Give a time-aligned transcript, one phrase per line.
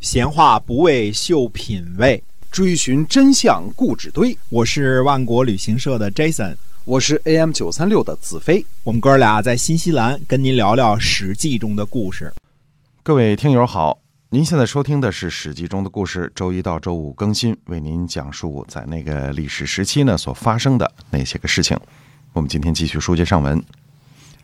[0.00, 4.36] 闲话不为秀品味，追寻真相故纸堆。
[4.48, 8.64] 我是万国旅行社的 Jason，我是 AM 九三六的子飞。
[8.84, 12.32] 我们哥俩在新西兰跟您聊聊《史记》中的故事。
[13.02, 13.98] 各位听友好，
[14.30, 21.76] 您现在收听的是《史记》中的故事，周一到周五更新，为您讲述在那个历史时期呢所发生的那些个事情。
[22.32, 23.60] 我们今天继续书接上文。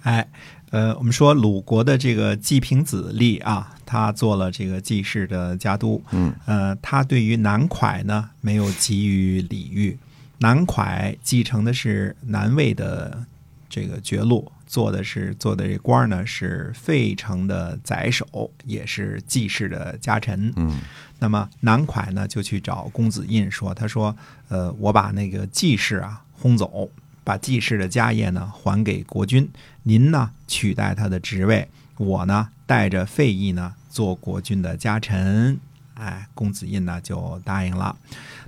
[0.03, 0.27] 哎，
[0.75, 6.03] 呃，我们说鲁国的这个季平子立啊，他做了这个季氏的家督。
[6.11, 9.97] 嗯，呃，他对于南蒯呢没有给予礼遇。
[10.39, 13.25] 南蒯继承的是南魏的
[13.69, 20.53] 这个爵禄，做的是做的这官呢是费城的宰首，也是季氏的家臣。
[20.57, 20.81] 嗯，
[21.21, 24.17] 那么南蒯呢就去找公子印说，他说，
[24.49, 26.91] 呃，我把那个季氏啊轰走。
[27.25, 29.51] 把季氏的家业呢还给国君，
[29.83, 35.59] 您呢取代他的职位，我呢带着费邑呢做国君的家臣。
[35.95, 37.97] 哎，公子印呢就答应了。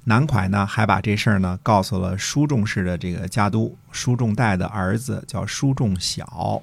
[0.05, 6.61] 南蒯呢还把这事儿呢告诉了叔仲氏的这个家督叔仲代的儿子叫叔仲小，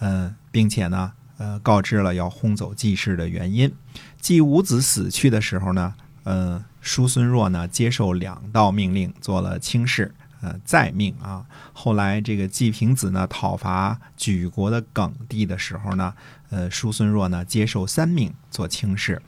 [0.00, 3.74] 嗯，并且呢呃告知了要轰走季氏的原因。
[4.20, 10.14] 季武子死去的时候呢，嗯，叔孙若呢接受两道命令，做了卿士。
[10.40, 11.44] 呃，再命啊！
[11.72, 16.14] 后来这个季平子呢讨伐举国的耿帝的时候呢，
[16.50, 19.20] 呃，叔孙弱呢接受三命做卿士。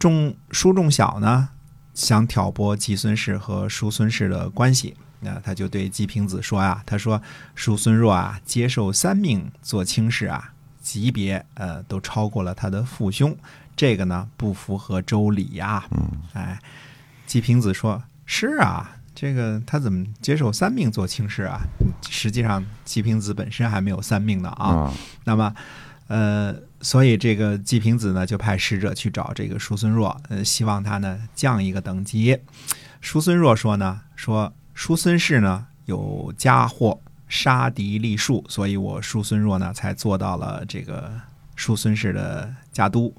[0.00, 1.48] 仲叔仲小呢
[1.94, 7.22] 想挑拨季孙氏和叔孙氏的关系，那他就对季平子说啊：“他说
[7.54, 13.36] 叔孙弱啊接受三命做卿士啊，级别呃都超过了他的父兄，
[13.76, 16.60] 这个呢不符合周礼呀。”嗯，哎，
[17.26, 21.60] 季平子说：“是啊。”这个他怎么接受三命做卿士啊？
[22.08, 24.92] 实际上季平子本身还没有三命呢啊。
[25.24, 25.54] 那么，
[26.08, 32.38] 呃，所以这个季平子呢就派使者去找这个叔孙弱，呃，希望他呢降一个等级。
[33.00, 41.12] 叔孙弱说呢，说叔孙氏呢有家祸，杀敌立树，所以我叔孙弱呢才做到了这个。
[41.54, 43.14] 叔孙氏的家督，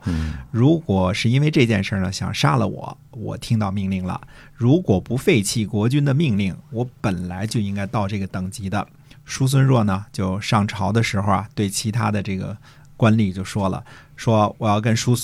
[0.49, 4.19] 如果是因为这件事呢，想杀了我，我听到命令了。
[4.53, 8.87] 如果不废弃国君的命令，我本来就应该到这个等级的。
[9.25, 12.57] 叔孙弱呢，就上朝的时候啊，对其他的这个
[12.97, 13.83] 官吏就说了，
[14.15, 15.15] 说我要跟叔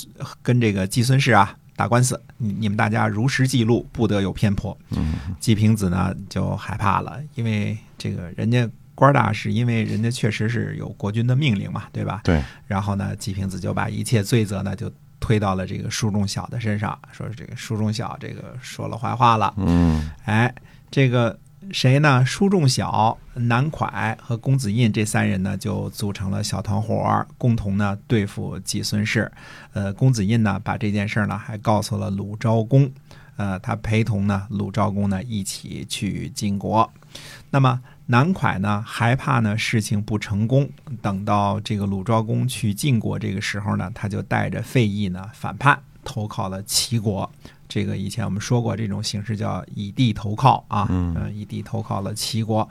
[0.42, 4.78] 跟这个季孙氏啊打官司，你你们大家如实记录，不得有偏颇。
[5.40, 8.70] 季平子呢就害怕了，因为这个人家。
[9.00, 12.20] 官大是因为人家确实是有国君的命令嘛，对吧？
[12.26, 12.44] 对。
[12.68, 19.54] 然后呢，季平子就把一切罪责呢就推到了这个叔仲小的身上，说这个叔仲小这个说了坏话了。
[19.56, 20.12] 嗯。
[20.26, 20.54] 哎，
[20.92, 21.40] 这个
[21.72, 22.26] 谁呢？
[22.26, 29.32] 叔仲小、南蒯和公子印这三人呢，就组成了小团伙，共同呢对付季孙氏。
[29.74, 32.92] 呃，公子印呢把这件事呢还告诉了鲁昭公，
[33.38, 36.92] 呃，他陪同呢鲁昭公呢一起去晋国。
[37.50, 37.80] 那么。
[38.12, 40.68] 南蒯呢，害怕呢事情不成功，
[41.00, 47.32] 等到这个鲁昭公去晋国这个时候呢，他就带着费邑呢反叛，投靠了齐国。
[47.68, 52.68] 这个以前我们说过，这种形式叫以地投靠啊，嗯，以地投靠了齐国。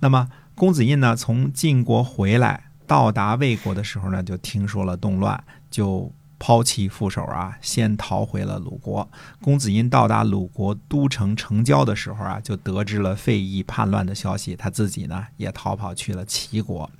[0.00, 6.12] 那么公子印呢，从晋国回来，到达魏国的时候呢，就听说了动乱，就。
[6.44, 9.08] 抛弃副手啊，先逃回了鲁国。
[9.40, 16.90] 公子印到达鲁国都城城郊的时候啊，就得知了费邑叛乱的消息，他自己呢也逃跑去了齐国。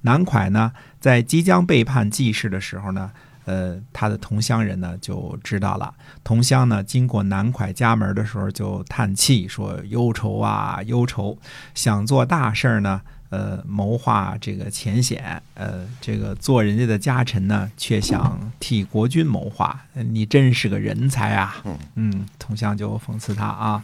[0.00, 3.12] 南蒯呢，在即将背叛季氏的时候呢，
[3.44, 5.92] 呃，他的同乡人呢就知道了。
[6.24, 11.36] 同乡呢经过南蒯家门的时候就叹气说：“忧愁啊，忧愁！
[11.74, 21.62] 想做大事呢。”呃，谋划这个前显，呃，这个做人家的家臣呢，却想替国君谋划，你真是个人才啊！
[21.96, 23.82] 嗯，同乡就讽刺他啊。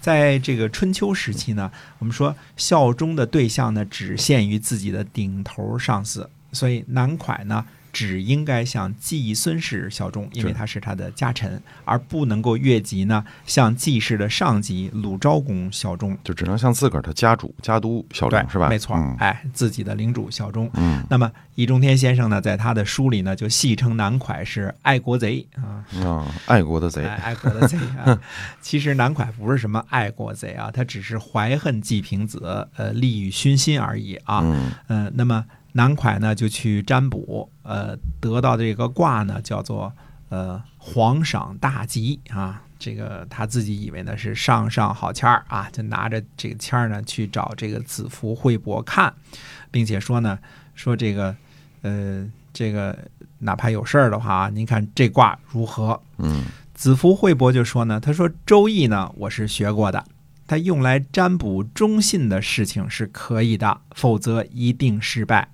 [0.00, 7.64] 在这个春秋时期呢，我们说效忠的对象呢，只限于自己的顶头上司，所以南蒯呢。
[7.94, 18.68] 只应该向季孙氏效忠，因为他是他的家臣，而不能够越级呢向季氏的上级鲁昭公效忠，就只能向自个儿的家主家督效忠，是吧？
[18.68, 20.68] 没错，哎，自己的领主效忠。
[20.74, 28.20] 嗯，那么易中天先生呢，在他的书里呢，就戏称南蒯是爱国贼啊，啊，爱国的贼，爱国的贼啊。
[28.60, 34.42] 其实南蒯不是什么爱国贼啊，他只是怀恨季平子，呃，利欲熏心而已啊。
[34.88, 35.44] 嗯，那么。
[35.76, 39.92] 南蒯呢就去占卜，呃，得到这个卦呢叫做
[40.28, 49.12] 呃皇赏大吉啊，这个他自己以为呢是上上好签儿啊，就拿着这个签儿呢去找这个子服惠伯看，
[49.72, 50.38] 并且说呢
[50.76, 51.34] 说这个
[51.82, 52.96] 呃这个
[53.40, 56.00] 哪怕有事儿的话，您看这卦如何？
[56.18, 60.04] 嗯子服惠伯就说呢，他说《周易》呢，我是学过的，
[60.46, 65.48] 它用来占卜忠信的事情是可以的，否则一定失败。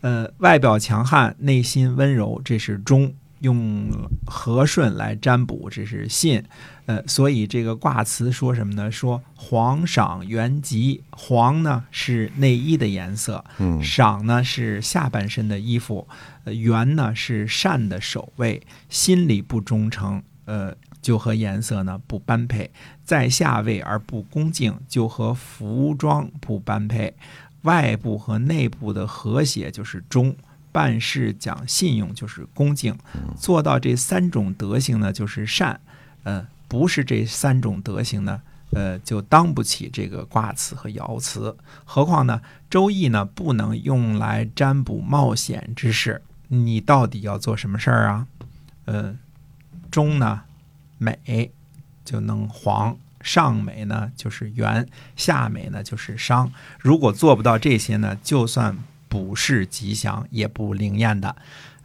[0.00, 3.90] 呃，外表强悍，内心温柔，这是忠；用
[4.26, 6.44] 和顺来占卜，这是信。
[6.86, 8.90] 呃，所以这个卦辞说什么呢？
[8.90, 13.82] 说黄赏元吉，黄呢是内衣的颜色，嗯。
[13.82, 16.08] 赏呢是下半身的衣服，
[16.44, 22.70] 呃，元呢是善的守卫，心里不忠诚，呃，就和颜色呢不般配，
[23.04, 27.14] 在下位而不恭敬，就和服装不般配，
[27.62, 30.36] 外部和内部的和谐就是忠。
[30.70, 32.94] 办事讲信用就是恭敬，
[33.40, 35.80] 做到这三种德行呢就是善，
[36.24, 38.40] 呃，不是这三种德行呢，
[38.70, 41.56] 呃，就当不起这个卦辞和爻辞。
[41.84, 48.26] 何况呢，周易呢不能用来占卜冒险之事，你到底要做什么事儿啊？
[48.84, 49.16] 呃，
[49.90, 50.42] 中呢
[50.98, 51.50] 美
[52.04, 54.86] 就能黄，上美呢就是元，
[55.16, 56.50] 下美呢就是商。
[56.78, 58.76] 如果做不到这些呢，就算
[59.08, 61.34] 不是吉祥，也不灵验的。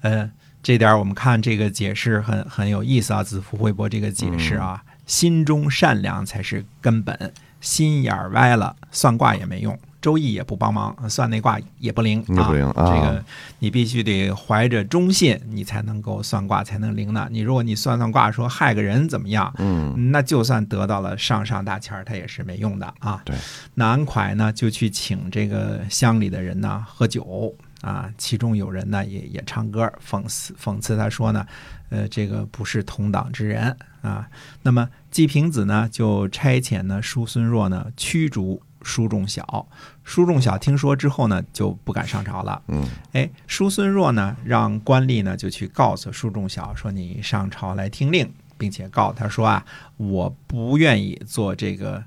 [0.02, 0.30] 呃，
[0.62, 9.78] 这点儿我们看这个解释很很有意思啊，子服惠伯这个解释啊，心中善良才是根本，心眼儿歪了，算卦也没用。
[10.04, 13.24] 周易也不帮忙，算那卦也不灵也不灵啊这个
[13.60, 17.26] 你必须得怀着忠信，你才能够算卦才能灵呢。
[17.32, 23.22] 你如果你算算卦说害个人怎么样，嗯那就算得到了上上大签儿，他也是没用的啊。
[23.24, 23.34] 对，
[23.76, 31.48] 南蒯呢就去请这个乡里的人呢喝酒啊，其中有人呢也也唱歌讽刺讽刺他说呢，
[31.88, 34.28] 呃，这个不是同党之人啊。
[34.62, 39.68] 那么季平子呢就差遣呢叔孙弱呢驱逐叔仲小，
[40.04, 42.62] 叔仲小听说之后呢就不敢上朝了。
[42.68, 49.66] 嗯哎，叔孙弱呢，让官吏呢就去告诉叔仲小说：“你上朝来听令，并且告他说啊，
[49.98, 52.04] 我不愿意做这个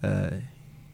[0.00, 0.32] 呃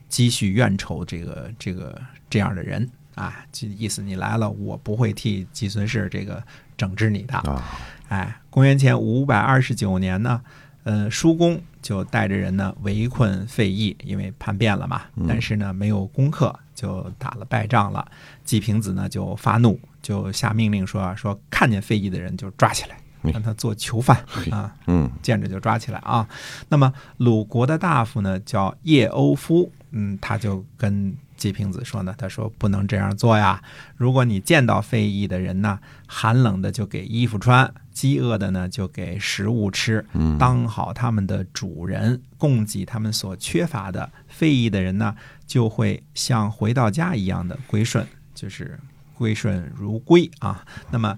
[0.09, 6.43] 积蓄怨仇这个这个这样的人啊，这意思你来了，我不会替季孙氏这个
[6.75, 7.37] 整治你的。
[7.37, 7.63] 啊
[8.09, 10.41] 哎，公元前五百二十九年呢，
[10.83, 18.05] 呃，叔公就带着人呢围困费邑，因为叛变了嘛，但是呢没有攻克，就打了败仗了。
[18.43, 24.17] 季平子呢就发怒，就下命令说说看见费邑的人就抓起来，嗯让他做囚犯
[24.51, 24.75] 啊。
[24.87, 26.27] 嗯见着就抓起来啊。
[26.67, 33.63] 那么鲁国的大夫呢叫叶欧夫，嗯，他就跟季平子说呢，他说不能这样做呀。
[33.95, 44.09] 如果你见到非议的人呢，寒冷的就给衣服穿，饥饿的呢就给食物吃，嗯当好他们的主人，供给他们所缺乏的。
[44.27, 48.05] 非议的人呢，就会像回到家一样的归顺，
[48.35, 48.77] 就是
[49.13, 50.65] 归顺如归啊。
[50.91, 51.17] 那么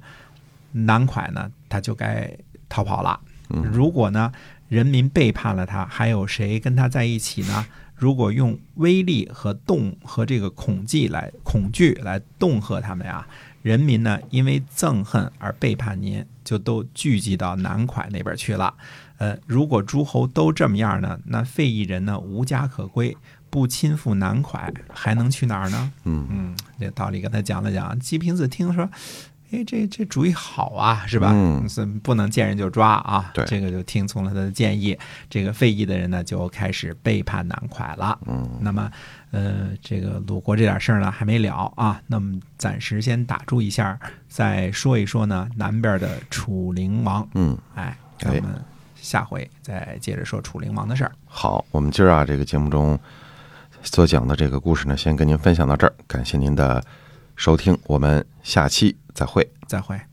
[0.72, 2.38] 南蒯呢，他就该
[2.68, 3.20] 逃跑了。
[3.74, 4.32] 如果呢，
[4.68, 7.66] 人民背叛了他，还有谁跟他在一起呢？
[8.00, 13.28] 如果用威力和动和这个恐惧来恐惧来恫吓他们呀，
[13.62, 18.74] 人民呢因为憎恨而背叛您，就都聚集到南蒯那边去了。
[19.18, 23.18] 呃，如果诸侯都这么样呢，那费邑人呢无家可归，
[23.50, 25.92] 不亲附南蒯，还能去哪儿呢？
[26.06, 28.00] 嗯嗯，这道理跟他讲了讲。
[28.00, 28.90] 季平子听说，
[29.52, 31.32] 哎，这这主意好啊，是吧？
[31.34, 33.32] 嗯是不能见人就抓啊。
[33.34, 34.98] 对这个就听从了他的建议。
[35.30, 38.18] 这个费邑的人呢，就开始背叛南蒯了。
[38.28, 38.92] 嗯那么，
[39.32, 42.00] 呃，这个鲁国这点事儿呢还没了啊。
[42.08, 47.28] 那么暂时先打住一下，再说一说呢南边的楚灵王。
[47.34, 48.44] 嗯，哎，咱们
[48.96, 51.12] 下回再接着说楚灵王的事儿。
[51.26, 53.00] 好，我们今儿啊这个节目中
[53.82, 56.84] 所讲的这个故事呢，先跟您分享到这儿，感谢您的
[57.40, 59.50] 收听，我们下期再会。
[59.66, 60.09] 再会。